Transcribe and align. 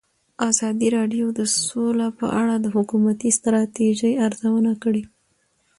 ازادي 0.49 0.87
راډیو 0.97 1.25
د 1.39 1.41
سوله 1.67 2.07
په 2.19 2.27
اړه 2.41 2.55
د 2.59 2.65
حکومتي 2.75 3.29
ستراتیژۍ 3.37 4.13
ارزونه 4.27 4.71
کړې. 4.83 5.03